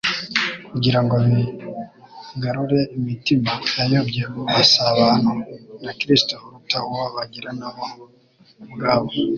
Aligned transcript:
kugira 0.71 0.99
ngo 1.03 1.15
bigarure 1.27 2.79
imitima 2.97 3.53
yayobye 3.77 4.23
mu 4.33 4.41
musabano 4.53 5.31
na 5.83 5.91
Kristo 5.99 6.33
uruta 6.45 6.77
uwo 6.89 7.03
bagirana 7.15 7.67
bo 7.75 7.85
ubwabo. 8.63 9.09